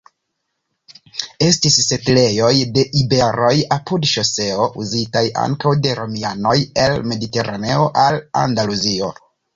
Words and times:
Estis 1.47 1.75
setlejoj 1.89 2.49
de 2.77 2.85
iberoj 3.01 3.51
apud 3.77 4.09
ŝoseo 4.13 4.65
uzitaj 4.85 5.23
ankaŭ 5.45 5.77
de 5.85 5.93
romianoj 6.01 6.57
el 6.87 6.99
Mediteraneo 7.13 7.89
al 8.07 8.19
Andaluzio. 8.47 9.13